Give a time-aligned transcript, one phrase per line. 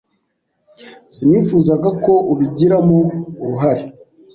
[1.15, 2.97] Sinifuzaga ko ubigiramo
[3.43, 3.83] uruhare.